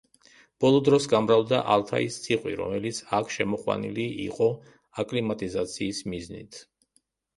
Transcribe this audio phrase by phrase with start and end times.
[0.63, 4.49] ბოლო დროს გამრავლდა ალთაის ციყვი, რომელიც აქ შემოყვანილი იყო
[5.05, 6.63] აკლიმატიზაციის მიზნით.